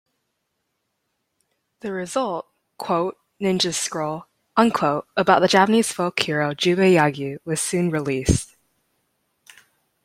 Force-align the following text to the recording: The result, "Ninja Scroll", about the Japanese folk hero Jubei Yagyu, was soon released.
The 1.81 1.91
result, 1.91 2.47
"Ninja 2.79 3.71
Scroll", 3.71 4.25
about 4.57 5.41
the 5.43 5.47
Japanese 5.47 5.93
folk 5.93 6.19
hero 6.19 6.55
Jubei 6.55 6.93
Yagyu, 6.95 7.37
was 7.45 7.61
soon 7.61 7.91
released. 7.91 8.55